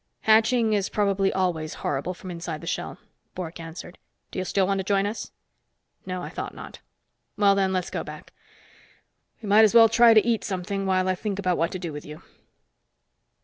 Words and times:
"Hatching 0.21 0.73
is 0.73 0.89
probably 0.89 1.31
always 1.31 1.75
horrible 1.85 2.15
from 2.15 2.31
inside 2.31 2.59
the 2.61 2.65
shell," 2.65 2.97
Bork 3.35 3.59
answered. 3.59 3.99
"Do 4.31 4.39
you 4.39 4.45
still 4.45 4.65
want 4.65 4.79
to 4.79 4.83
join 4.83 5.05
us? 5.05 5.31
No, 6.07 6.23
I 6.23 6.29
thought 6.29 6.55
not. 6.55 6.79
Well, 7.37 7.53
then, 7.53 7.71
let's 7.71 7.91
go 7.91 8.03
back. 8.03 8.33
We 9.43 9.47
might 9.47 9.63
as 9.63 9.75
well 9.75 9.89
try 9.89 10.15
to 10.15 10.25
eat 10.27 10.43
something 10.43 10.87
while 10.87 11.07
I 11.07 11.13
think 11.13 11.37
about 11.37 11.59
what 11.59 11.71
to 11.73 11.77
do 11.77 11.93
with 11.93 12.03
you." 12.03 12.23